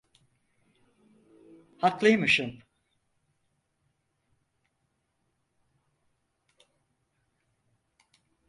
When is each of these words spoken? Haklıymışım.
Haklıymışım. 1.77 2.59